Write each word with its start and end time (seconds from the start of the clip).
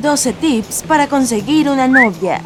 12 0.00 0.32
tips 0.34 0.82
para 0.82 1.06
conseguir 1.06 1.68
una 1.68 1.86
novia. 1.86 2.42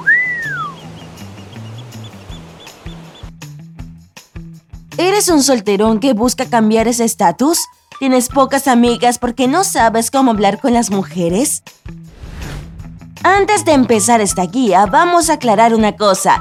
¿Eres 4.96 5.28
un 5.28 5.42
solterón 5.42 6.00
que 6.00 6.12
busca 6.12 6.46
cambiar 6.46 6.88
ese 6.88 7.04
estatus? 7.04 7.66
¿Tienes 7.98 8.28
pocas 8.28 8.68
amigas 8.68 9.18
porque 9.18 9.48
no 9.48 9.64
sabes 9.64 10.10
cómo 10.10 10.32
hablar 10.32 10.60
con 10.60 10.72
las 10.72 10.90
mujeres? 10.90 11.62
Antes 13.22 13.64
de 13.64 13.72
empezar 13.72 14.20
esta 14.20 14.44
guía, 14.46 14.86
vamos 14.86 15.30
a 15.30 15.34
aclarar 15.34 15.74
una 15.74 15.96
cosa. 15.96 16.40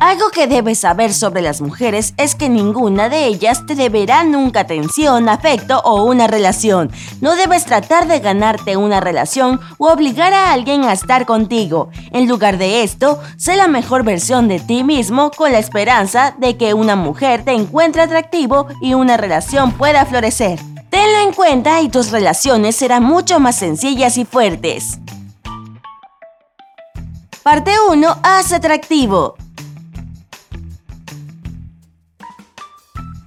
Algo 0.00 0.30
que 0.30 0.48
debes 0.48 0.80
saber 0.80 1.14
sobre 1.14 1.40
las 1.40 1.60
mujeres 1.60 2.14
es 2.16 2.34
que 2.34 2.48
ninguna 2.48 3.08
de 3.08 3.26
ellas 3.26 3.64
te 3.64 3.74
deberá 3.76 4.24
nunca 4.24 4.60
atención, 4.60 5.28
afecto 5.28 5.80
o 5.84 6.02
una 6.04 6.26
relación. 6.26 6.90
No 7.20 7.36
debes 7.36 7.64
tratar 7.64 8.08
de 8.08 8.18
ganarte 8.18 8.76
una 8.76 9.00
relación 9.00 9.60
o 9.78 9.92
obligar 9.92 10.34
a 10.34 10.52
alguien 10.52 10.84
a 10.84 10.92
estar 10.92 11.26
contigo. 11.26 11.90
En 12.10 12.28
lugar 12.28 12.58
de 12.58 12.82
esto, 12.82 13.20
sé 13.36 13.56
la 13.56 13.68
mejor 13.68 14.02
versión 14.02 14.48
de 14.48 14.58
ti 14.58 14.82
mismo 14.82 15.30
con 15.30 15.52
la 15.52 15.58
esperanza 15.58 16.34
de 16.38 16.56
que 16.56 16.74
una 16.74 16.96
mujer 16.96 17.44
te 17.44 17.52
encuentre 17.52 18.02
atractivo 18.02 18.66
y 18.82 18.94
una 18.94 19.16
relación 19.16 19.72
pueda 19.72 20.04
florecer. 20.06 20.58
Tenlo 20.90 21.18
en 21.20 21.32
cuenta 21.32 21.80
y 21.80 21.88
tus 21.88 22.10
relaciones 22.10 22.76
serán 22.76 23.04
mucho 23.04 23.38
más 23.38 23.56
sencillas 23.56 24.18
y 24.18 24.24
fuertes. 24.24 24.98
Parte 27.42 27.72
1. 27.90 28.18
Haz 28.22 28.52
atractivo. 28.52 29.36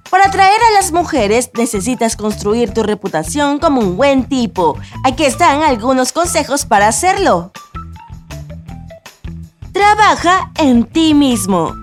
Para 0.10 0.28
atraer 0.28 0.60
a 0.62 0.74
las 0.74 0.92
mujeres 0.92 1.50
necesitas 1.58 2.16
construir 2.16 2.74
tu 2.74 2.84
reputación 2.84 3.60
como 3.60 3.82
un 3.82 3.98
buen 3.98 4.28
tipo. 4.30 4.78
Aquí 5.04 5.26
están 5.26 5.64
algunos 5.64 6.14
consejos 6.14 6.66
para 6.66 6.88
hacerlo. 6.88 7.52
Trabaja 9.74 10.52
en 10.56 10.86
ti 10.86 11.14
mismo. 11.14 11.74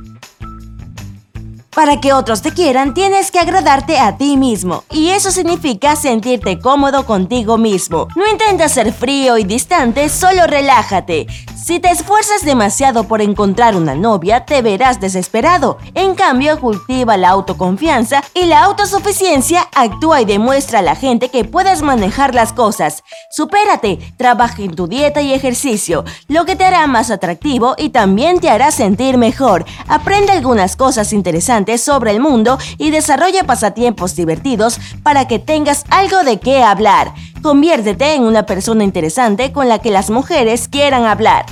Para 1.75 2.00
que 2.00 2.12
otros 2.12 2.41
te 2.41 2.52
quieran, 2.52 2.95
tienes 2.95 3.33
que 3.33 3.41
agradarte 3.41 3.98
a 3.98 4.17
ti 4.17 4.36
mismo. 4.36 4.84
Y 4.91 5.11
eso 5.11 5.33
significa 5.33 5.97
sentirte 5.97 6.61
cómodo 6.61 7.05
contigo 7.05 7.58
mismo. 7.58 8.06
No 8.14 8.28
intentes 8.30 8.72
ser 8.72 8.92
frío 8.92 9.36
y 9.39 9.45
distante, 9.45 10.08
solo 10.08 10.47
relájate. 10.47 11.27
Si 11.65 11.81
te 11.81 11.91
esfuerzas 11.91 12.45
demasiado 12.45 13.05
por 13.05 13.23
encontrar 13.23 13.75
una 13.75 13.95
novia, 13.95 14.45
te 14.45 14.61
verás 14.61 15.01
desesperado. 15.01 15.79
En 15.95 16.15
cambio, 16.15 16.61
cultiva 16.61 17.17
la 17.17 17.31
autoconfianza 17.31 18.23
y 18.34 18.45
la 18.45 18.65
autosuficiencia, 18.65 19.67
actúa 19.75 20.20
y 20.20 20.27
demuestra 20.27 20.81
a 20.81 20.83
la 20.83 20.95
gente 20.95 21.31
que 21.31 21.47
puedes 21.47 21.81
manejar 21.81 22.35
las 22.35 22.53
cosas. 22.53 23.03
Supérate, 23.31 23.98
trabaja 24.19 24.61
en 24.61 24.77
tu 24.77 24.89
dieta 24.89 25.23
y 25.23 25.33
ejercicio, 25.33 26.05
lo 26.29 26.45
que 26.45 26.55
te 26.55 26.67
hará 26.67 26.87
más 26.87 27.11
atractivo 27.11 27.77
y 27.79 27.89
también 27.89 28.41
te 28.41 28.51
hará 28.51 28.70
sentir 28.70 29.17
mejor. 29.17 29.64
Aprende 29.89 30.33
algunas 30.33 30.77
cosas 30.77 31.14
interesantes 31.14 31.81
sobre 31.81 32.11
el 32.11 32.20
mundo 32.20 32.58
y 32.77 32.91
desarrolla 32.91 33.45
pasatiempos 33.45 34.14
divertidos 34.17 34.79
para 35.02 35.27
que 35.27 35.39
tengas 35.39 35.86
algo 35.89 36.25
de 36.25 36.39
qué 36.39 36.63
hablar. 36.63 37.14
Conviértete 37.45 38.15
en 38.15 38.23
una 38.23 38.47
persona 38.47 38.85
interesante 38.85 39.53
con 39.53 39.69
la 39.69 39.79
que 39.79 39.91
las 39.91 40.09
mujeres 40.09 40.67
quieran 40.67 41.05
hablar. 41.05 41.45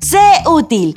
Sé 0.00 0.18
útil. 0.46 0.94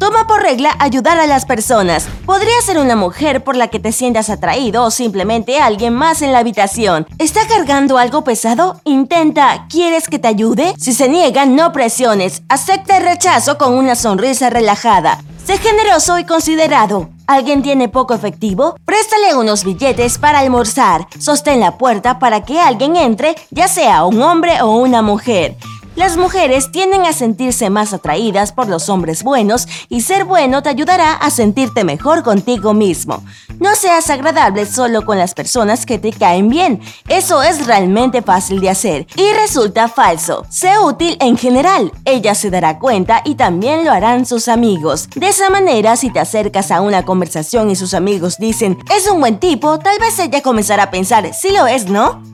Toma 0.00 0.26
por 0.26 0.42
regla 0.42 0.74
ayudar 0.80 1.20
a 1.20 1.28
las 1.28 1.46
personas. 1.46 2.08
Podría 2.26 2.60
ser 2.62 2.78
una 2.78 2.96
mujer 2.96 3.44
por 3.44 3.54
la 3.54 3.68
que 3.68 3.78
te 3.78 3.92
sientas 3.92 4.28
atraído 4.28 4.82
o 4.82 4.90
simplemente 4.90 5.60
alguien 5.60 5.94
más 5.94 6.20
en 6.20 6.32
la 6.32 6.40
habitación. 6.40 7.06
¿Está 7.18 7.46
cargando 7.46 7.96
algo 7.96 8.24
pesado? 8.24 8.80
Intenta. 8.82 9.68
¿Quieres 9.70 10.08
que 10.08 10.18
te 10.18 10.26
ayude? 10.26 10.74
Si 10.76 10.94
se 10.94 11.08
niega, 11.08 11.46
no 11.46 11.72
presiones. 11.72 12.42
Acepta 12.48 12.96
el 12.96 13.04
rechazo 13.04 13.56
con 13.56 13.74
una 13.74 13.94
sonrisa 13.94 14.50
relajada. 14.50 15.22
Sé 15.46 15.58
generoso 15.58 16.18
y 16.18 16.24
considerado. 16.24 17.13
¿Alguien 17.26 17.62
tiene 17.62 17.88
poco 17.88 18.12
efectivo? 18.12 18.76
Préstale 18.84 19.34
unos 19.34 19.64
billetes 19.64 20.18
para 20.18 20.40
almorzar. 20.40 21.06
Sostén 21.18 21.58
la 21.58 21.78
puerta 21.78 22.18
para 22.18 22.42
que 22.42 22.60
alguien 22.60 22.96
entre, 22.96 23.34
ya 23.50 23.66
sea 23.66 24.04
un 24.04 24.20
hombre 24.20 24.60
o 24.60 24.76
una 24.76 25.00
mujer. 25.00 25.56
Las 25.96 26.16
mujeres 26.16 26.72
tienden 26.72 27.02
a 27.02 27.12
sentirse 27.12 27.70
más 27.70 27.92
atraídas 27.92 28.50
por 28.50 28.68
los 28.68 28.88
hombres 28.88 29.22
buenos 29.22 29.68
y 29.88 30.00
ser 30.00 30.24
bueno 30.24 30.60
te 30.60 30.68
ayudará 30.68 31.12
a 31.12 31.30
sentirte 31.30 31.84
mejor 31.84 32.24
contigo 32.24 32.74
mismo. 32.74 33.22
No 33.60 33.76
seas 33.76 34.10
agradable 34.10 34.66
solo 34.66 35.04
con 35.04 35.18
las 35.18 35.34
personas 35.34 35.86
que 35.86 36.00
te 36.00 36.12
caen 36.12 36.48
bien. 36.48 36.80
Eso 37.08 37.44
es 37.44 37.66
realmente 37.68 38.22
fácil 38.22 38.60
de 38.60 38.70
hacer 38.70 39.06
y 39.14 39.32
resulta 39.34 39.86
falso. 39.86 40.44
Sé 40.50 40.80
útil 40.80 41.16
en 41.20 41.36
general. 41.36 41.92
Ella 42.04 42.34
se 42.34 42.50
dará 42.50 42.80
cuenta 42.80 43.22
y 43.24 43.36
también 43.36 43.84
lo 43.84 43.92
harán 43.92 44.26
sus 44.26 44.48
amigos. 44.48 45.08
De 45.14 45.28
esa 45.28 45.48
manera, 45.48 45.94
si 45.94 46.10
te 46.10 46.18
acercas 46.18 46.72
a 46.72 46.80
una 46.80 47.04
conversación 47.04 47.70
y 47.70 47.76
sus 47.76 47.94
amigos 47.94 48.38
dicen, 48.38 48.78
es 48.94 49.08
un 49.08 49.20
buen 49.20 49.38
tipo, 49.38 49.78
tal 49.78 50.00
vez 50.00 50.18
ella 50.18 50.42
comenzará 50.42 50.84
a 50.84 50.90
pensar, 50.90 51.32
si 51.34 51.52
lo 51.52 51.68
es, 51.68 51.88
¿no? 51.88 52.33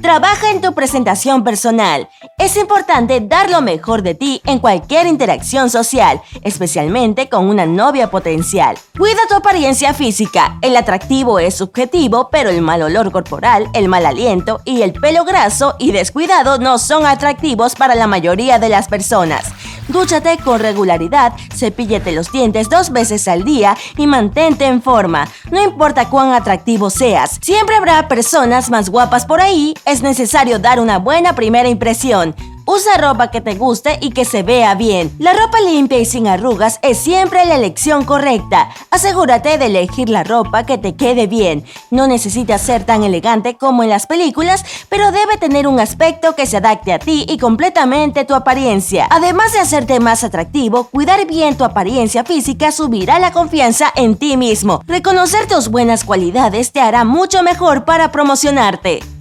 Trabaja 0.00 0.50
en 0.50 0.60
tu 0.60 0.74
presentación 0.74 1.42
personal. 1.42 2.08
Es 2.38 2.56
importante 2.56 3.20
dar 3.20 3.50
lo 3.50 3.62
mejor 3.62 4.02
de 4.02 4.14
ti 4.14 4.42
en 4.44 4.58
cualquier 4.58 5.06
interacción 5.06 5.70
social, 5.70 6.20
especialmente 6.42 7.28
con 7.28 7.48
una 7.48 7.66
novia 7.66 8.10
potencial. 8.10 8.76
Cuida 8.96 9.18
tu 9.28 9.34
apariencia 9.34 9.94
física. 9.94 10.58
El 10.60 10.76
atractivo 10.76 11.38
es 11.38 11.56
subjetivo, 11.56 12.28
pero 12.30 12.50
el 12.50 12.60
mal 12.60 12.82
olor 12.82 13.10
corporal, 13.10 13.68
el 13.72 13.88
mal 13.88 14.04
aliento 14.04 14.60
y 14.64 14.82
el 14.82 14.92
pelo 14.92 15.24
graso 15.24 15.76
y 15.78 15.92
descuidado 15.92 16.58
no 16.58 16.78
son 16.78 17.06
atractivos 17.06 17.74
para 17.74 17.94
la 17.94 18.06
mayoría 18.06 18.58
de 18.58 18.68
las 18.68 18.88
personas. 18.88 19.55
Dúchate 19.88 20.38
con 20.38 20.60
regularidad, 20.60 21.32
cepíllate 21.54 22.12
los 22.12 22.32
dientes 22.32 22.68
dos 22.68 22.90
veces 22.90 23.28
al 23.28 23.44
día 23.44 23.76
y 23.96 24.06
mantente 24.06 24.66
en 24.66 24.82
forma. 24.82 25.28
No 25.50 25.62
importa 25.62 26.08
cuán 26.08 26.32
atractivo 26.32 26.90
seas, 26.90 27.38
siempre 27.40 27.76
habrá 27.76 28.08
personas 28.08 28.70
más 28.70 28.90
guapas 28.90 29.26
por 29.26 29.40
ahí, 29.40 29.74
es 29.84 30.02
necesario 30.02 30.58
dar 30.58 30.80
una 30.80 30.98
buena 30.98 31.34
primera 31.34 31.68
impresión. 31.68 32.34
Usa 32.68 32.96
ropa 32.98 33.30
que 33.30 33.40
te 33.40 33.54
guste 33.54 33.96
y 34.00 34.10
que 34.10 34.24
se 34.24 34.42
vea 34.42 34.74
bien. 34.74 35.14
La 35.20 35.32
ropa 35.32 35.60
limpia 35.60 36.00
y 36.00 36.04
sin 36.04 36.26
arrugas 36.26 36.80
es 36.82 36.98
siempre 36.98 37.46
la 37.46 37.54
elección 37.54 38.04
correcta. 38.04 38.70
Asegúrate 38.90 39.56
de 39.56 39.66
elegir 39.66 40.08
la 40.08 40.24
ropa 40.24 40.66
que 40.66 40.76
te 40.76 40.96
quede 40.96 41.28
bien. 41.28 41.64
No 41.92 42.08
necesita 42.08 42.58
ser 42.58 42.82
tan 42.82 43.04
elegante 43.04 43.56
como 43.56 43.84
en 43.84 43.88
las 43.88 44.08
películas, 44.08 44.64
pero 44.88 45.12
debe 45.12 45.36
tener 45.38 45.68
un 45.68 45.78
aspecto 45.78 46.34
que 46.34 46.46
se 46.46 46.56
adapte 46.56 46.92
a 46.92 46.98
ti 46.98 47.24
y 47.28 47.38
completamente 47.38 48.24
tu 48.24 48.34
apariencia. 48.34 49.06
Además 49.10 49.52
de 49.52 49.60
hacerte 49.60 50.00
más 50.00 50.24
atractivo, 50.24 50.88
cuidar 50.88 51.24
bien 51.28 51.56
tu 51.56 51.62
apariencia 51.62 52.24
física 52.24 52.72
subirá 52.72 53.20
la 53.20 53.30
confianza 53.30 53.92
en 53.94 54.16
ti 54.16 54.36
mismo. 54.36 54.82
Reconocer 54.88 55.46
tus 55.46 55.68
buenas 55.68 56.02
cualidades 56.02 56.72
te 56.72 56.80
hará 56.80 57.04
mucho 57.04 57.44
mejor 57.44 57.84
para 57.84 58.10
promocionarte. 58.10 59.15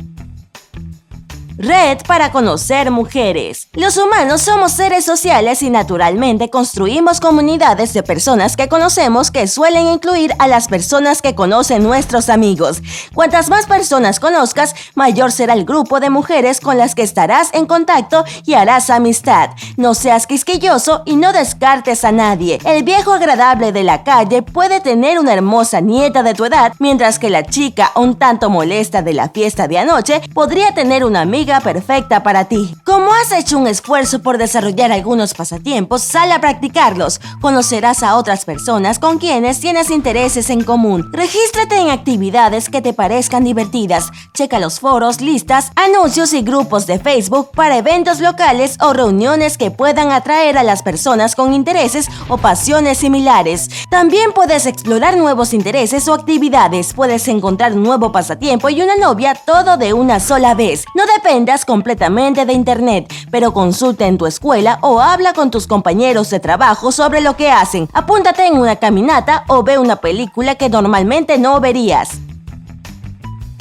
Red 1.58 2.00
para 2.06 2.34
conocer 2.34 2.92
mujeres. 2.92 3.70
Los 3.72 3.96
humanos 3.96 4.42
somos 4.42 4.74
seres 4.74 5.06
sociales 5.06 5.64
y 5.64 5.70
naturalmente 5.70 6.50
construimos 6.50 7.22
comunidades 7.22 7.94
de 7.94 8.04
personas 8.04 8.58
que 8.58 8.68
conocemos 8.68 9.32
que 9.32 9.48
suelen 9.48 9.88
incluir 9.88 10.34
a 10.40 10.48
las 10.48 10.68
personas 10.68 11.22
que 11.22 11.34
conocen 11.34 11.82
nuestros 11.82 12.28
amigos. 12.28 12.82
Cuantas 13.14 13.50
más 13.50 13.68
personas 13.68 14.20
conozcas, 14.20 14.76
mayor 14.96 15.32
será 15.32 15.54
el 15.54 15.64
grupo 15.64 16.02
de 16.02 16.10
mujeres 16.10 16.60
con 16.60 16.78
las 16.78 16.94
que 16.94 17.04
estarás 17.04 17.54
en 17.54 17.68
contacto 17.68 18.26
y 18.46 18.56
harás 18.56 18.90
amistad. 18.90 19.52
No 19.78 19.94
seas 19.94 20.28
quisquilloso 20.28 21.04
y 21.06 21.16
no 21.16 21.32
descartes 21.32 22.04
a 22.04 22.12
nadie. 22.12 22.60
El 22.66 22.84
viejo 22.84 23.14
agradable 23.14 23.72
de 23.72 23.84
la 23.84 24.04
calle 24.04 24.42
puede 24.42 24.82
tener 24.82 25.20
una 25.20 25.32
hermosa 25.32 25.80
nieta 25.80 26.22
de 26.22 26.34
tu 26.34 26.44
edad, 26.44 26.74
mientras 26.80 27.18
que 27.18 27.30
la 27.30 27.44
chica 27.44 27.94
un 27.96 28.16
tanto 28.16 28.50
molesta 28.50 29.02
de 29.02 29.14
la 29.14 29.30
fiesta 29.30 29.70
de 29.70 29.78
anoche 29.78 30.22
podría 30.34 30.74
tener 30.74 31.06
una 31.06 31.22
amiga 31.22 31.45
perfecta 31.46 32.24
para 32.24 32.46
ti. 32.46 32.76
Como 32.84 33.14
has 33.14 33.32
hecho 33.32 33.60
un 33.60 33.68
esfuerzo 33.68 34.22
por 34.22 34.38
desarrollar 34.40 34.92
algunos 34.92 35.36
pasatiempos, 35.36 36.02
sal 36.02 36.32
a 36.32 36.42
practicarlos. 36.42 37.22
Conocerás 37.40 38.02
a 38.02 38.16
otras 38.16 38.46
personas 38.46 38.98
con 38.98 39.20
quienes 39.20 39.60
tienes 39.60 39.92
intereses 39.92 40.50
en 40.50 40.64
común. 40.64 41.08
Regístrate 41.12 41.78
en 41.78 41.90
actividades 41.90 42.70
que 42.70 42.82
te 42.82 42.94
parezcan 42.94 43.44
divertidas. 43.44 44.10
Checa 44.34 44.60
los 44.60 44.80
foros, 44.80 45.22
listas, 45.22 45.72
anuncios 45.76 46.34
y 46.34 46.42
grupos 46.42 46.88
de 46.88 46.98
Facebook 46.98 47.52
para 47.52 47.78
eventos 47.78 48.20
locales 48.20 48.78
o 48.82 48.94
reuniones 48.94 49.58
que 49.58 49.70
puedan 49.70 50.12
atraer 50.12 50.58
a 50.58 50.64
las 50.64 50.82
personas 50.82 51.36
con 51.36 51.54
intereses 51.54 52.08
o 52.28 52.38
pasiones 52.38 52.98
similares. 52.98 53.70
También 53.92 54.32
puedes 54.34 54.66
explorar 54.66 55.16
nuevos 55.16 55.54
intereses 55.54 56.08
o 56.08 56.14
actividades. 56.14 56.94
Puedes 56.94 57.28
encontrar 57.28 57.74
un 57.74 57.84
nuevo 57.84 58.12
pasatiempo 58.12 58.70
y 58.70 58.82
una 58.82 58.96
novia 58.96 59.36
todo 59.36 59.78
de 59.78 59.94
una 59.94 60.20
sola 60.20 60.56
vez. 60.56 60.86
No 60.96 61.04
depende 61.06 61.35
completamente 61.66 62.46
de 62.46 62.54
Internet, 62.54 63.14
pero 63.30 63.54
consulta 63.54 64.08
en 64.08 64.18
tu 64.18 64.26
escuela 64.26 64.80
o 64.82 65.02
habla 65.02 65.34
con 65.34 65.52
tus 65.52 65.68
compañeros 65.68 66.30
de 66.30 66.40
trabajo 66.40 66.92
sobre 66.92 67.20
lo 67.22 67.36
que 67.36 67.52
hacen. 67.52 67.90
Apúntate 67.94 68.48
en 68.48 68.58
una 68.58 68.78
caminata 68.78 69.44
o 69.48 69.64
ve 69.64 69.78
una 69.78 69.98
película 69.98 70.56
que 70.56 70.70
normalmente 70.70 71.38
no 71.38 71.60
verías. 71.60 72.20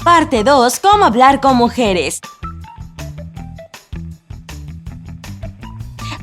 Parte 0.04 0.44
2. 0.44 0.80
Cómo 0.80 1.04
hablar 1.04 1.40
con 1.40 1.56
mujeres. 1.56 2.20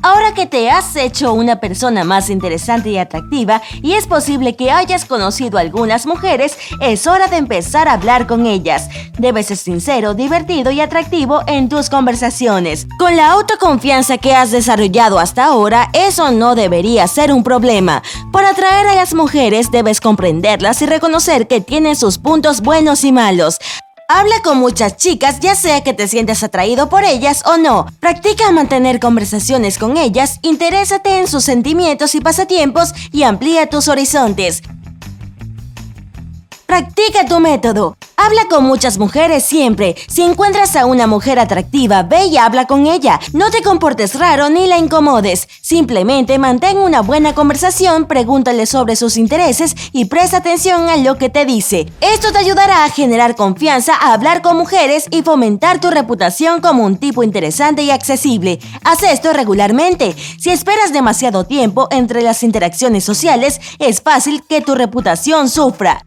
Ahora 0.04 0.34
que 0.34 0.46
te 0.46 0.68
has 0.68 0.96
hecho 0.96 1.32
una 1.32 1.60
persona 1.60 2.02
más 2.02 2.28
interesante 2.28 2.90
y 2.90 2.98
atractiva 2.98 3.62
y 3.82 3.92
es 3.92 4.08
posible 4.08 4.56
que 4.56 4.72
hayas 4.72 5.04
conocido 5.04 5.58
a 5.58 5.60
algunas 5.60 6.06
mujeres, 6.06 6.58
es 6.80 7.06
hora 7.06 7.28
de 7.28 7.36
empezar 7.36 7.86
a 7.86 7.92
hablar 7.92 8.26
con 8.26 8.46
ellas. 8.46 8.88
Debes 9.18 9.46
ser 9.46 9.58
sincero, 9.58 10.14
divertido 10.14 10.72
y 10.72 10.80
atractivo 10.80 11.42
en 11.46 11.68
tus 11.68 11.88
conversaciones. 11.88 12.88
Con 12.98 13.16
la 13.16 13.30
autoconfianza 13.30 14.18
que 14.18 14.34
has 14.34 14.50
desarrollado 14.50 15.20
hasta 15.20 15.44
ahora, 15.44 15.88
eso 15.92 16.32
no 16.32 16.56
debería 16.56 17.06
ser 17.06 17.32
un 17.32 17.44
problema. 17.44 18.02
Para 18.32 18.50
atraer 18.50 18.88
a 18.88 18.96
las 18.96 19.14
mujeres 19.14 19.70
debes 19.70 20.00
comprenderlas 20.00 20.82
y 20.82 20.86
reconocer 20.86 21.46
que 21.46 21.60
tienen 21.60 21.94
sus 21.94 22.18
puntos 22.18 22.60
buenos 22.60 23.04
y 23.04 23.12
malos. 23.12 23.60
Habla 24.14 24.42
con 24.44 24.58
muchas 24.58 24.98
chicas, 24.98 25.40
ya 25.40 25.54
sea 25.54 25.82
que 25.82 25.94
te 25.94 26.06
sientas 26.06 26.42
atraído 26.42 26.90
por 26.90 27.02
ellas 27.02 27.42
o 27.46 27.56
no. 27.56 27.86
Practica 27.98 28.52
mantener 28.52 29.00
conversaciones 29.00 29.78
con 29.78 29.96
ellas, 29.96 30.38
interésate 30.42 31.16
en 31.16 31.26
sus 31.26 31.44
sentimientos 31.44 32.14
y 32.14 32.20
pasatiempos 32.20 32.92
y 33.10 33.22
amplía 33.22 33.70
tus 33.70 33.88
horizontes. 33.88 34.62
Practica 36.72 37.26
tu 37.26 37.38
método. 37.38 37.98
Habla 38.16 38.46
con 38.48 38.64
muchas 38.64 38.96
mujeres 38.96 39.42
siempre. 39.42 39.94
Si 40.08 40.22
encuentras 40.22 40.74
a 40.74 40.86
una 40.86 41.06
mujer 41.06 41.38
atractiva, 41.38 42.02
ve 42.02 42.24
y 42.24 42.38
habla 42.38 42.66
con 42.66 42.86
ella. 42.86 43.20
No 43.34 43.50
te 43.50 43.60
comportes 43.60 44.18
raro 44.18 44.48
ni 44.48 44.66
la 44.66 44.78
incomodes. 44.78 45.48
Simplemente 45.60 46.38
mantén 46.38 46.78
una 46.78 47.02
buena 47.02 47.34
conversación, 47.34 48.06
pregúntale 48.06 48.64
sobre 48.64 48.96
sus 48.96 49.18
intereses 49.18 49.76
y 49.92 50.06
presta 50.06 50.38
atención 50.38 50.88
a 50.88 50.96
lo 50.96 51.18
que 51.18 51.28
te 51.28 51.44
dice. 51.44 51.92
Esto 52.00 52.32
te 52.32 52.38
ayudará 52.38 52.84
a 52.84 52.90
generar 52.90 53.36
confianza, 53.36 53.94
a 53.94 54.14
hablar 54.14 54.40
con 54.40 54.56
mujeres 54.56 55.08
y 55.10 55.20
fomentar 55.20 55.78
tu 55.78 55.90
reputación 55.90 56.62
como 56.62 56.86
un 56.86 56.96
tipo 56.96 57.22
interesante 57.22 57.82
y 57.82 57.90
accesible. 57.90 58.60
Haz 58.82 59.02
esto 59.02 59.34
regularmente. 59.34 60.16
Si 60.38 60.48
esperas 60.48 60.94
demasiado 60.94 61.44
tiempo 61.44 61.88
entre 61.90 62.22
las 62.22 62.42
interacciones 62.42 63.04
sociales, 63.04 63.60
es 63.78 64.00
fácil 64.00 64.42
que 64.48 64.62
tu 64.62 64.74
reputación 64.74 65.50
sufra. 65.50 66.06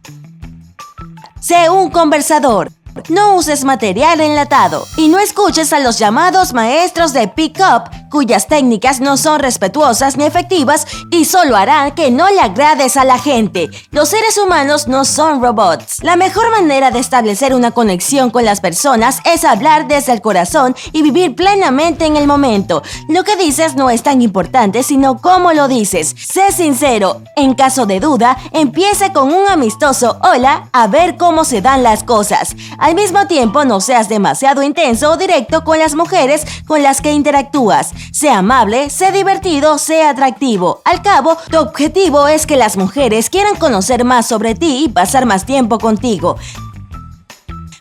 Sé 1.46 1.70
un 1.70 1.90
conversador. 1.90 2.72
No 3.08 3.36
uses 3.36 3.62
material 3.62 4.20
enlatado 4.20 4.84
y 4.96 5.06
no 5.06 5.20
escuches 5.20 5.72
a 5.72 5.78
los 5.78 5.96
llamados 5.96 6.52
maestros 6.52 7.12
de 7.12 7.28
pick-up 7.28 7.84
cuyas 8.16 8.46
técnicas 8.46 9.02
no 9.02 9.18
son 9.18 9.40
respetuosas 9.40 10.16
ni 10.16 10.24
efectivas 10.24 10.86
y 11.10 11.26
solo 11.26 11.54
harán 11.54 11.94
que 11.94 12.10
no 12.10 12.30
le 12.30 12.40
agrades 12.40 12.96
a 12.96 13.04
la 13.04 13.18
gente. 13.18 13.68
Los 13.90 14.08
seres 14.08 14.38
humanos 14.38 14.88
no 14.88 15.04
son 15.04 15.42
robots. 15.42 16.02
La 16.02 16.16
mejor 16.16 16.50
manera 16.50 16.90
de 16.90 16.98
establecer 16.98 17.54
una 17.54 17.72
conexión 17.72 18.30
con 18.30 18.46
las 18.46 18.62
personas 18.62 19.20
es 19.26 19.44
hablar 19.44 19.86
desde 19.86 20.14
el 20.14 20.22
corazón 20.22 20.74
y 20.92 21.02
vivir 21.02 21.34
plenamente 21.34 22.06
en 22.06 22.16
el 22.16 22.26
momento. 22.26 22.82
Lo 23.10 23.22
que 23.22 23.36
dices 23.36 23.76
no 23.76 23.90
es 23.90 24.02
tan 24.02 24.22
importante, 24.22 24.82
sino 24.82 25.18
cómo 25.20 25.52
lo 25.52 25.68
dices. 25.68 26.14
Sé 26.18 26.52
sincero. 26.52 27.20
En 27.36 27.52
caso 27.52 27.84
de 27.84 28.00
duda, 28.00 28.38
empieza 28.52 29.12
con 29.12 29.30
un 29.30 29.46
amistoso 29.46 30.18
hola 30.22 30.70
a 30.72 30.86
ver 30.86 31.18
cómo 31.18 31.44
se 31.44 31.60
dan 31.60 31.82
las 31.82 32.02
cosas. 32.02 32.56
Al 32.78 32.94
mismo 32.94 33.26
tiempo, 33.26 33.66
no 33.66 33.82
seas 33.82 34.08
demasiado 34.08 34.62
intenso 34.62 35.10
o 35.10 35.18
directo 35.18 35.64
con 35.64 35.78
las 35.78 35.94
mujeres 35.94 36.46
con 36.66 36.82
las 36.82 37.02
que 37.02 37.12
interactúas. 37.12 37.92
Sé 38.12 38.30
amable, 38.30 38.90
sé 38.90 39.12
divertido, 39.12 39.78
sé 39.78 40.02
atractivo. 40.02 40.80
Al 40.84 41.02
cabo, 41.02 41.36
tu 41.50 41.58
objetivo 41.58 42.28
es 42.28 42.46
que 42.46 42.56
las 42.56 42.76
mujeres 42.76 43.30
quieran 43.30 43.56
conocer 43.56 44.04
más 44.04 44.26
sobre 44.26 44.54
ti 44.54 44.84
y 44.84 44.88
pasar 44.88 45.26
más 45.26 45.44
tiempo 45.44 45.78
contigo. 45.78 46.36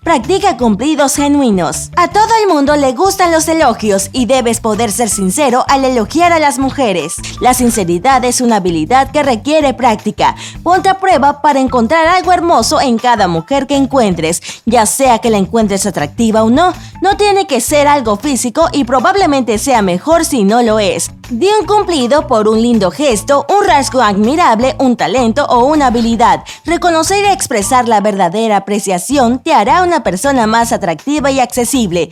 Practica 0.06 0.56
cumplidos 0.56 1.16
genuinos. 1.16 1.90
A 1.96 2.10
todo 2.10 2.28
el 2.44 2.48
mundo 2.48 2.76
le 2.76 2.92
gustan 2.92 3.32
los 3.32 3.48
elogios 3.48 4.12
y 4.14 4.28
debes 4.28 4.60
poder 4.60 4.92
ser 4.92 5.10
sincero 5.10 5.66
al 5.68 5.84
elogiar 5.84 6.32
a 6.32 6.38
las 6.38 6.60
mujeres. 6.60 7.16
La 7.42 7.56
sinceridad 7.56 8.24
es 8.24 8.40
una 8.40 8.58
habilidad 8.58 9.10
que 9.10 9.24
requiere 9.24 9.74
práctica. 9.74 10.36
Ponte 10.62 10.90
a 10.90 11.00
prueba 11.00 11.42
para 11.42 11.60
encontrar 11.60 12.06
algo 12.06 12.32
hermoso 12.32 12.80
en 12.80 13.00
cada 13.00 13.28
mujer 13.28 13.66
que 13.66 13.78
encuentres, 13.78 14.44
ya 14.68 14.86
sea 14.86 15.18
que 15.18 15.32
la 15.32 15.40
encuentres 15.40 15.88
atractiva 15.88 16.44
o 16.44 16.52
no. 16.52 16.72
No 17.02 17.18
tiene 17.18 17.48
que 17.48 17.60
ser 17.60 17.88
algo 17.88 18.16
físico 18.16 18.68
y 18.72 18.84
probablemente 18.84 19.58
sea 19.58 19.82
mejor 19.82 20.24
si 20.24 20.44
no 20.44 20.62
lo 20.62 20.78
es. 20.78 21.10
Di 21.30 21.48
un 21.60 21.66
cumplido 21.66 22.28
por 22.28 22.48
un 22.48 22.62
lindo 22.62 22.92
gesto, 22.92 23.48
un 23.50 23.66
rasgo 23.66 24.00
admirable, 24.00 24.76
un 24.78 24.96
talento 24.96 25.44
o 25.46 25.66
una 25.66 25.88
habilidad. 25.88 26.44
Reconocer 26.66 27.26
y 27.26 27.30
expresar 27.30 27.88
la 27.88 28.00
verdadera 28.00 28.58
apreciación 28.58 29.40
te 29.40 29.52
hará 29.52 29.82
una 29.82 30.04
persona 30.04 30.46
más 30.46 30.72
atractiva 30.72 31.32
y 31.32 31.40
accesible. 31.40 32.10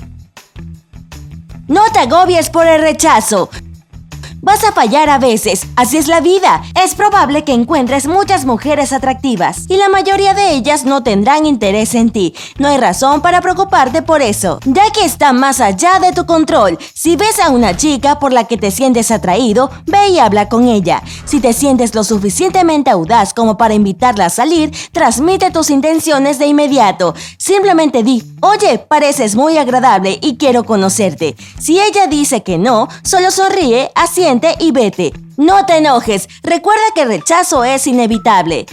No 1.67 1.83
te 1.93 1.99
agobies 1.99 2.49
por 2.49 2.65
el 2.65 2.81
rechazo. 2.81 3.51
Vas 4.45 4.61
a 4.65 4.73
fallar 4.73 5.09
a 5.09 5.19
veces, 5.19 5.67
así 5.77 5.95
es 5.95 6.09
la 6.09 6.19
vida. 6.19 6.61
Es 6.83 6.95
probable 6.95 7.45
que 7.45 7.53
encuentres 7.53 8.07
muchas 8.07 8.43
mujeres 8.43 8.91
atractivas 8.91 9.63
y 9.69 9.77
la 9.77 9.87
mayoría 9.87 10.33
de 10.33 10.51
ellas 10.51 10.83
no 10.83 11.01
tendrán 11.01 11.45
interés 11.45 11.95
en 11.95 12.09
ti. 12.09 12.35
No 12.57 12.67
hay 12.67 12.77
razón 12.77 13.21
para 13.21 13.39
preocuparte 13.39 14.01
por 14.01 14.21
eso, 14.21 14.59
ya 14.65 14.83
que 14.91 15.05
está 15.05 15.31
más 15.31 15.61
allá 15.61 15.97
de 16.01 16.11
tu 16.11 16.25
control. 16.25 16.77
Si 16.93 17.15
ves 17.15 17.39
a 17.39 17.51
una 17.51 17.77
chica 17.77 18.19
por 18.19 18.33
la 18.33 18.43
que 18.43 18.57
te 18.57 18.69
sientes 18.69 19.11
atraído, 19.11 19.71
ve 19.85 20.09
y 20.09 20.19
habla 20.19 20.49
con 20.49 20.67
ella. 20.67 21.01
Si 21.23 21.39
te 21.39 21.53
sientes 21.53 21.95
lo 21.95 22.03
suficientemente 22.03 22.89
audaz 22.89 23.33
como 23.33 23.55
para 23.55 23.75
invitarla 23.75 24.25
a 24.25 24.29
salir, 24.29 24.75
transmite 24.91 25.51
tus 25.51 25.69
intenciones 25.69 26.37
de 26.37 26.47
inmediato. 26.47 27.15
Simplemente 27.37 28.03
di, 28.03 28.21
oye, 28.41 28.77
pareces 28.77 29.37
muy 29.37 29.57
agradable 29.57 30.19
y 30.21 30.35
quiero 30.35 30.65
conocerte. 30.65 31.37
Si 31.61 31.79
ella 31.79 32.07
dice 32.07 32.43
que 32.43 32.57
no, 32.57 32.89
solo 33.03 33.31
sonríe, 33.31 33.89
haciendo 33.95 34.32
y 34.59 34.71
vete. 34.71 35.13
No 35.37 35.65
te 35.65 35.77
enojes, 35.77 36.27
recuerda 36.41 36.81
que 36.95 37.01
el 37.01 37.09
rechazo 37.09 37.63
es 37.63 37.87
inevitable. 37.87 38.65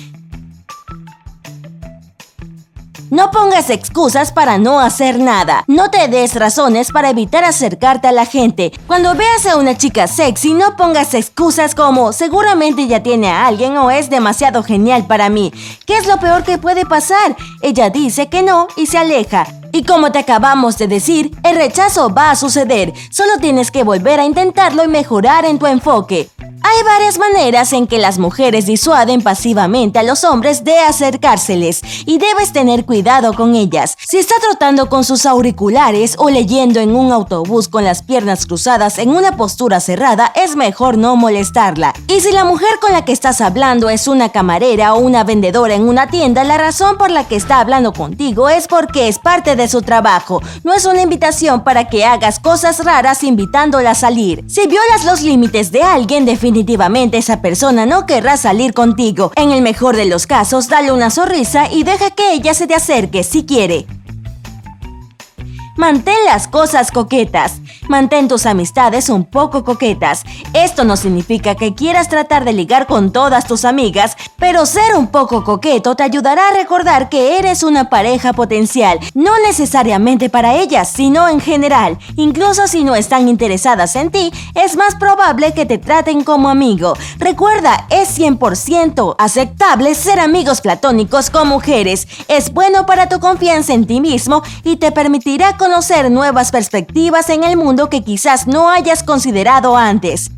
No 3.10 3.32
pongas 3.32 3.70
excusas 3.70 4.30
para 4.30 4.56
no 4.58 4.78
hacer 4.78 5.18
nada. 5.18 5.64
No 5.66 5.90
te 5.90 6.06
des 6.06 6.36
razones 6.36 6.92
para 6.92 7.10
evitar 7.10 7.42
acercarte 7.42 8.06
a 8.06 8.12
la 8.12 8.24
gente. 8.24 8.70
Cuando 8.86 9.16
veas 9.16 9.46
a 9.46 9.56
una 9.56 9.76
chica 9.76 10.06
sexy, 10.06 10.54
no 10.54 10.76
pongas 10.76 11.14
excusas 11.14 11.74
como 11.74 12.12
seguramente 12.12 12.86
ya 12.86 13.02
tiene 13.02 13.28
a 13.28 13.48
alguien 13.48 13.76
o 13.78 13.90
es 13.90 14.10
demasiado 14.10 14.62
genial 14.62 15.06
para 15.08 15.28
mí. 15.28 15.52
¿Qué 15.86 15.96
es 15.96 16.06
lo 16.06 16.18
peor 16.20 16.44
que 16.44 16.58
puede 16.58 16.86
pasar? 16.86 17.36
Ella 17.62 17.90
dice 17.90 18.28
que 18.28 18.44
no 18.44 18.68
y 18.76 18.86
se 18.86 18.98
aleja. 18.98 19.59
Y 19.72 19.84
como 19.84 20.10
te 20.12 20.18
acabamos 20.18 20.78
de 20.78 20.88
decir, 20.88 21.30
el 21.44 21.56
rechazo 21.56 22.12
va 22.12 22.30
a 22.30 22.36
suceder. 22.36 22.92
Solo 23.10 23.38
tienes 23.40 23.70
que 23.70 23.84
volver 23.84 24.20
a 24.20 24.24
intentarlo 24.24 24.84
y 24.84 24.88
mejorar 24.88 25.44
en 25.44 25.58
tu 25.58 25.66
enfoque. 25.66 26.28
Hay 26.62 26.82
varias 26.84 27.18
maneras 27.18 27.72
en 27.72 27.86
que 27.86 27.98
las 27.98 28.18
mujeres 28.18 28.66
disuaden 28.66 29.22
pasivamente 29.22 29.98
a 29.98 30.02
los 30.02 30.24
hombres 30.24 30.62
de 30.62 30.78
acercárseles 30.78 31.80
y 32.04 32.18
debes 32.18 32.52
tener 32.52 32.84
cuidado 32.84 33.32
con 33.32 33.54
ellas. 33.54 33.96
Si 34.06 34.18
está 34.18 34.34
trotando 34.42 34.90
con 34.90 35.04
sus 35.04 35.24
auriculares 35.24 36.16
o 36.18 36.28
leyendo 36.28 36.78
en 36.80 36.94
un 36.94 37.12
autobús 37.12 37.68
con 37.68 37.84
las 37.84 38.02
piernas 38.02 38.44
cruzadas 38.44 38.98
en 38.98 39.08
una 39.10 39.36
postura 39.36 39.80
cerrada, 39.80 40.32
es 40.34 40.54
mejor 40.54 40.98
no 40.98 41.16
molestarla. 41.16 41.94
Y 42.08 42.20
si 42.20 42.30
la 42.30 42.44
mujer 42.44 42.78
con 42.80 42.92
la 42.92 43.06
que 43.06 43.12
estás 43.12 43.40
hablando 43.40 43.88
es 43.88 44.06
una 44.06 44.28
camarera 44.28 44.94
o 44.94 44.98
una 44.98 45.24
vendedora 45.24 45.74
en 45.74 45.88
una 45.88 46.08
tienda, 46.08 46.44
la 46.44 46.58
razón 46.58 46.98
por 46.98 47.10
la 47.10 47.26
que 47.26 47.36
está 47.36 47.60
hablando 47.60 47.94
contigo 47.94 48.50
es 48.50 48.68
porque 48.68 49.08
es 49.08 49.18
parte 49.18 49.56
de 49.56 49.59
su 49.68 49.82
trabajo. 49.82 50.42
No 50.64 50.74
es 50.74 50.86
una 50.86 51.02
invitación 51.02 51.64
para 51.64 51.88
que 51.88 52.04
hagas 52.04 52.38
cosas 52.38 52.84
raras 52.84 53.22
invitándola 53.22 53.92
a 53.92 53.94
salir. 53.94 54.44
Si 54.48 54.66
violas 54.66 55.04
los 55.04 55.22
límites 55.22 55.72
de 55.72 55.82
alguien, 55.82 56.24
definitivamente 56.24 57.18
esa 57.18 57.40
persona 57.40 57.86
no 57.86 58.06
querrá 58.06 58.36
salir 58.36 58.74
contigo. 58.74 59.32
En 59.36 59.50
el 59.52 59.62
mejor 59.62 59.96
de 59.96 60.06
los 60.06 60.26
casos, 60.26 60.68
dale 60.68 60.92
una 60.92 61.10
sonrisa 61.10 61.70
y 61.70 61.82
deja 61.82 62.10
que 62.10 62.32
ella 62.32 62.54
se 62.54 62.66
te 62.66 62.74
acerque 62.74 63.22
si 63.22 63.44
quiere. 63.44 63.86
Mantén 65.80 66.26
las 66.26 66.46
cosas 66.46 66.90
coquetas. 66.90 67.54
Mantén 67.88 68.28
tus 68.28 68.44
amistades 68.44 69.08
un 69.08 69.24
poco 69.24 69.64
coquetas. 69.64 70.24
Esto 70.52 70.84
no 70.84 70.94
significa 70.94 71.54
que 71.54 71.74
quieras 71.74 72.10
tratar 72.10 72.44
de 72.44 72.52
ligar 72.52 72.86
con 72.86 73.12
todas 73.12 73.46
tus 73.46 73.64
amigas, 73.64 74.14
pero 74.38 74.66
ser 74.66 74.94
un 74.94 75.06
poco 75.06 75.42
coqueto 75.42 75.94
te 75.94 76.02
ayudará 76.02 76.48
a 76.48 76.54
recordar 76.54 77.08
que 77.08 77.38
eres 77.38 77.62
una 77.62 77.88
pareja 77.88 78.34
potencial, 78.34 79.00
no 79.14 79.32
necesariamente 79.46 80.28
para 80.28 80.54
ellas, 80.56 80.86
sino 80.94 81.28
en 81.28 81.40
general. 81.40 81.96
Incluso 82.14 82.66
si 82.66 82.84
no 82.84 82.94
están 82.94 83.26
interesadas 83.26 83.96
en 83.96 84.10
ti, 84.10 84.30
es 84.54 84.76
más 84.76 84.96
probable 84.96 85.54
que 85.54 85.64
te 85.64 85.78
traten 85.78 86.24
como 86.24 86.50
amigo. 86.50 86.92
Recuerda, 87.18 87.86
es 87.88 88.18
100% 88.18 89.14
aceptable 89.18 89.94
ser 89.94 90.20
amigos 90.20 90.60
platónicos 90.60 91.30
con 91.30 91.48
mujeres. 91.48 92.06
Es 92.28 92.52
bueno 92.52 92.84
para 92.84 93.08
tu 93.08 93.18
confianza 93.18 93.72
en 93.72 93.86
ti 93.86 94.02
mismo 94.02 94.42
y 94.62 94.76
te 94.76 94.92
permitirá 94.92 95.56
conocer 95.56 95.69
nuevas 96.10 96.50
perspectivas 96.50 97.30
en 97.30 97.44
el 97.44 97.56
mundo 97.56 97.88
que 97.88 98.02
quizás 98.02 98.46
no 98.46 98.70
hayas 98.70 99.02
considerado 99.02 99.76
antes. 99.76 100.30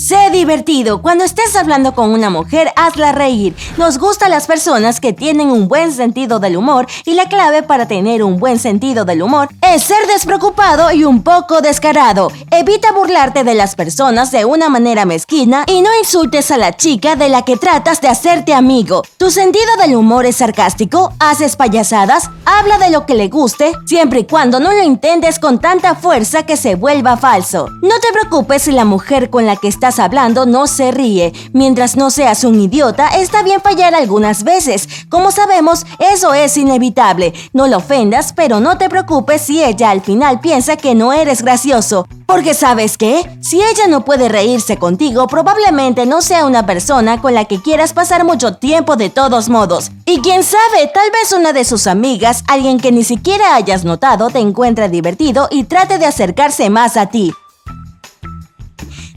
Sé 0.00 0.30
divertido. 0.32 1.02
Cuando 1.02 1.24
estés 1.24 1.54
hablando 1.56 1.92
con 1.92 2.10
una 2.10 2.30
mujer, 2.30 2.72
hazla 2.74 3.12
reír. 3.12 3.54
Nos 3.76 3.98
gustan 3.98 4.30
las 4.30 4.46
personas 4.46 4.98
que 4.98 5.12
tienen 5.12 5.50
un 5.50 5.68
buen 5.68 5.92
sentido 5.92 6.40
del 6.40 6.56
humor 6.56 6.86
y 7.04 7.12
la 7.12 7.28
clave 7.28 7.62
para 7.62 7.86
tener 7.86 8.22
un 8.22 8.38
buen 8.38 8.58
sentido 8.58 9.04
del 9.04 9.20
humor 9.20 9.50
es 9.60 9.82
ser 9.82 10.06
despreocupado 10.06 10.90
y 10.90 11.04
un 11.04 11.22
poco 11.22 11.60
descarado. 11.60 12.32
Evita 12.50 12.92
burlarte 12.92 13.44
de 13.44 13.54
las 13.54 13.74
personas 13.74 14.30
de 14.30 14.46
una 14.46 14.70
manera 14.70 15.04
mezquina 15.04 15.64
y 15.66 15.82
no 15.82 15.90
insultes 15.98 16.50
a 16.50 16.56
la 16.56 16.74
chica 16.74 17.14
de 17.14 17.28
la 17.28 17.42
que 17.42 17.58
tratas 17.58 18.00
de 18.00 18.08
hacerte 18.08 18.54
amigo. 18.54 19.02
Tu 19.18 19.30
sentido 19.30 19.76
del 19.82 19.96
humor 19.96 20.24
es 20.24 20.36
sarcástico, 20.36 21.12
haces 21.18 21.56
payasadas, 21.56 22.30
habla 22.46 22.78
de 22.78 22.88
lo 22.88 23.04
que 23.04 23.14
le 23.14 23.28
guste, 23.28 23.72
siempre 23.84 24.20
y 24.20 24.24
cuando 24.24 24.60
no 24.60 24.72
lo 24.72 24.82
intentes 24.82 25.38
con 25.38 25.58
tanta 25.58 25.94
fuerza 25.94 26.46
que 26.46 26.56
se 26.56 26.74
vuelva 26.74 27.18
falso. 27.18 27.68
No 27.82 28.00
te 28.00 28.12
preocupes 28.14 28.62
si 28.62 28.72
la 28.72 28.86
mujer 28.86 29.28
con 29.28 29.44
la 29.44 29.56
que 29.56 29.68
estás 29.68 29.89
hablando 29.98 30.46
no 30.46 30.66
se 30.66 30.90
ríe. 30.90 31.32
Mientras 31.52 31.96
no 31.96 32.10
seas 32.10 32.44
un 32.44 32.60
idiota, 32.60 33.08
está 33.08 33.42
bien 33.42 33.60
fallar 33.60 33.94
algunas 33.94 34.44
veces. 34.44 34.88
Como 35.08 35.30
sabemos, 35.30 35.84
eso 35.98 36.34
es 36.34 36.56
inevitable. 36.56 37.32
No 37.52 37.66
lo 37.66 37.78
ofendas, 37.78 38.32
pero 38.32 38.60
no 38.60 38.78
te 38.78 38.88
preocupes 38.88 39.42
si 39.42 39.62
ella 39.62 39.90
al 39.90 40.02
final 40.02 40.40
piensa 40.40 40.76
que 40.76 40.94
no 40.94 41.12
eres 41.12 41.42
gracioso. 41.42 42.06
Porque 42.26 42.54
sabes 42.54 42.96
qué? 42.96 43.28
Si 43.40 43.60
ella 43.60 43.88
no 43.88 44.04
puede 44.04 44.28
reírse 44.28 44.76
contigo, 44.76 45.26
probablemente 45.26 46.06
no 46.06 46.22
sea 46.22 46.46
una 46.46 46.64
persona 46.64 47.20
con 47.20 47.34
la 47.34 47.46
que 47.46 47.60
quieras 47.60 47.92
pasar 47.92 48.24
mucho 48.24 48.56
tiempo 48.56 48.96
de 48.96 49.10
todos 49.10 49.48
modos. 49.48 49.90
Y 50.06 50.20
quién 50.20 50.44
sabe, 50.44 50.90
tal 50.94 51.10
vez 51.10 51.32
una 51.32 51.52
de 51.52 51.64
sus 51.64 51.86
amigas, 51.86 52.44
alguien 52.46 52.78
que 52.78 52.92
ni 52.92 53.02
siquiera 53.02 53.56
hayas 53.56 53.84
notado, 53.84 54.30
te 54.30 54.38
encuentre 54.38 54.88
divertido 54.88 55.48
y 55.50 55.64
trate 55.64 55.98
de 55.98 56.06
acercarse 56.06 56.70
más 56.70 56.96
a 56.96 57.06
ti. 57.06 57.34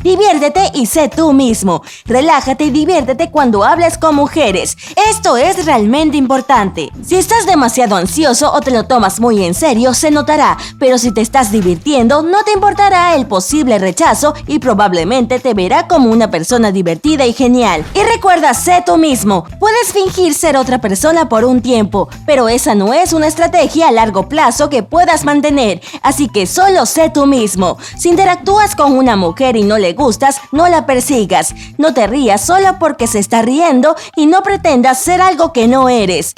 Diviértete 0.03 0.69
y 0.73 0.85
sé 0.85 1.07
tú 1.07 1.31
mismo. 1.31 1.81
Relájate 2.05 2.65
y 2.65 2.71
diviértete 2.71 3.31
cuando 3.31 3.63
hables 3.63 3.97
con 3.97 4.15
mujeres. 4.15 4.77
Esto 5.09 5.37
es 5.37 5.65
realmente 5.65 6.17
importante. 6.17 6.91
Si 7.05 7.15
estás 7.15 7.45
demasiado 7.45 7.95
ansioso 7.95 8.51
o 8.51 8.59
te 8.59 8.71
lo 8.71 8.83
tomas 8.83 9.21
muy 9.21 9.45
en 9.45 9.53
serio, 9.53 9.93
se 9.93 10.11
notará, 10.11 10.57
pero 10.77 10.97
si 10.97 11.13
te 11.13 11.21
estás 11.21 11.53
divirtiendo, 11.53 12.21
no 12.21 12.43
te 12.43 12.51
importará 12.51 13.15
el 13.15 13.27
posible 13.27 13.79
rechazo 13.79 14.33
y 14.45 14.59
probablemente 14.59 15.39
te 15.39 15.53
verá 15.53 15.87
como 15.87 16.11
una 16.11 16.29
persona 16.29 16.73
divertida 16.73 17.25
y 17.25 17.31
genial. 17.31 17.85
Y 17.93 18.03
recuerda, 18.03 18.53
sé 18.53 18.83
tú 18.85 18.97
mismo. 18.97 19.45
Puedes 19.57 19.93
fingir 19.93 20.33
ser 20.33 20.57
otra 20.57 20.81
persona 20.81 21.29
por 21.29 21.45
un 21.45 21.61
tiempo, 21.61 22.09
pero 22.25 22.49
esa 22.49 22.75
no 22.75 22.93
es 22.93 23.13
una 23.13 23.27
estrategia 23.27 23.87
a 23.87 23.91
largo 23.91 24.27
plazo 24.27 24.69
que 24.69 24.83
puedas 24.83 25.23
mantener, 25.23 25.81
así 26.01 26.27
que 26.27 26.45
solo 26.45 26.85
sé 26.85 27.09
tú 27.09 27.25
mismo. 27.25 27.77
Si 27.97 28.09
interactúas 28.09 28.75
con 28.75 28.97
una 28.97 29.15
mujer 29.15 29.55
y 29.55 29.63
no 29.63 29.77
gustas, 29.93 30.41
no 30.51 30.67
la 30.67 30.85
persigas. 30.85 31.53
No 31.77 31.93
te 31.93 32.07
rías 32.07 32.45
solo 32.45 32.77
porque 32.79 33.07
se 33.07 33.19
está 33.19 33.41
riendo 33.41 33.95
y 34.15 34.25
no 34.25 34.43
pretendas 34.43 34.99
ser 34.99 35.21
algo 35.21 35.53
que 35.53 35.67
no 35.67 35.89
eres. 35.89 36.35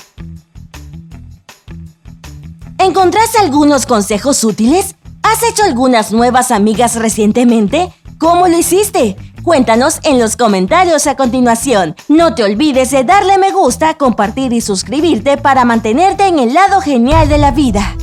¿Encontraste 2.78 3.40
algunos 3.40 3.86
consejos 3.86 4.44
útiles? 4.44 4.96
¿Has 5.24 5.42
hecho 5.44 5.64
algunas 5.64 6.12
nuevas 6.12 6.52
amigas 6.52 6.96
recientemente? 6.96 7.92
¿Cómo 8.20 8.48
lo 8.48 8.58
hiciste? 8.58 9.16
Cuéntanos 9.44 10.00
en 10.04 10.20
los 10.20 10.38
comentarios 10.38 11.08
a 11.08 11.16
continuación. 11.16 11.96
No 12.08 12.36
te 12.36 12.44
olvides 12.44 12.92
de 12.92 13.04
darle 13.04 13.38
me 13.38 13.52
gusta, 13.52 13.96
compartir 13.96 14.54
y 14.54 14.62
suscribirte 14.62 15.38
para 15.38 15.66
mantenerte 15.66 16.28
en 16.28 16.40
el 16.40 16.54
lado 16.54 16.82
genial 16.82 17.30
de 17.30 17.38
la 17.38 17.52
vida. 17.52 17.96